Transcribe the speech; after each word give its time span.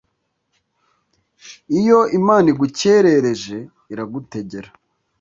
Iyo 1.79 1.99
Imana 2.19 2.45
igukerereje 2.53 3.57
iragutegera 3.91 4.69